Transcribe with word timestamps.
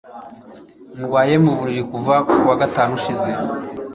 Ndwaye 0.99 1.35
mu 1.43 1.51
buriri 1.57 1.83
kuva 1.91 2.15
ku 2.27 2.35
wa 2.49 2.55
gatanu 2.61 2.91
ushize 2.99 3.29